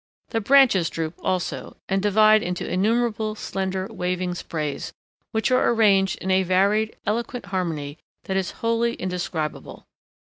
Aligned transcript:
The 0.29 0.41
branches 0.41 0.89
droop 0.89 1.13
also, 1.21 1.77
and 1.87 2.01
divide 2.01 2.41
into 2.41 2.67
innumerable 2.67 3.35
slender, 3.35 3.85
waving 3.87 4.33
sprays, 4.33 4.91
which 5.31 5.51
are 5.51 5.69
arranged 5.69 6.17
in 6.23 6.31
a 6.31 6.41
varied, 6.41 6.95
eloquent 7.05 7.45
harmony 7.45 7.99
that 8.23 8.35
is 8.35 8.49
wholly 8.63 8.95
indescribable. 8.95 9.85